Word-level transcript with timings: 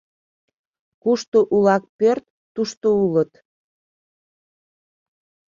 Кушто 1.03 1.37
улак 1.55 1.83
пӧрт, 1.97 2.25
тушто 2.53 2.87
улыт. 3.03 3.31